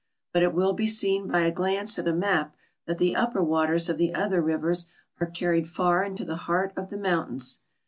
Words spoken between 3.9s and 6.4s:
the other rivers are carried far into the